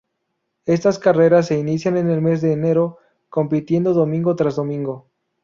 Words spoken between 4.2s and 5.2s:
tras domingo.